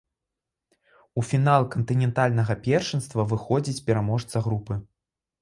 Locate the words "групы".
4.49-4.81